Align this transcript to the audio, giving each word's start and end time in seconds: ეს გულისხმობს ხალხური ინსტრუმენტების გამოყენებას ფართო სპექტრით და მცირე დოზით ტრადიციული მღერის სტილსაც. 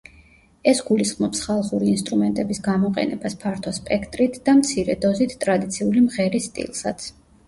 ეს 0.69 0.79
გულისხმობს 0.85 1.41
ხალხური 1.47 1.91
ინსტრუმენტების 1.95 2.61
გამოყენებას 2.67 3.35
ფართო 3.43 3.73
სპექტრით 3.79 4.39
და 4.49 4.55
მცირე 4.63 4.95
დოზით 5.05 5.37
ტრადიციული 5.45 6.03
მღერის 6.07 6.49
სტილსაც. 6.53 7.07